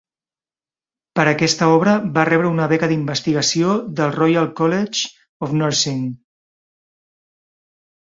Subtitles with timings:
[1.19, 5.15] Per aquesta obra va rebre una beca d'investigació del Royal College
[5.49, 6.05] of Nursing.